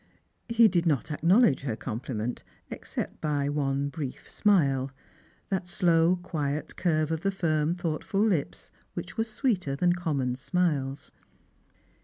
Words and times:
He 0.49 0.67
did 0.67 0.87
not 0.87 1.05
ackno 1.11 1.39
^fledge 1.41 1.59
her 1.59 1.75
compliment, 1.75 2.43
except 2.71 3.21
by 3.21 3.49
one 3.49 3.89
brief 3.89 4.27
smile— 4.27 4.89
that 5.51 5.67
slow 5.67 6.15
quiet 6.23 6.75
curve 6.75 7.11
of 7.11 7.21
the 7.21 7.29
firm 7.29 7.75
thoughtful 7.75 8.21
lips, 8.25 8.71
which 8.95 9.15
was 9.15 9.29
sweeter 9.31 9.75
than 9.75 9.93
common 9.93 10.35
smiles. 10.37 11.11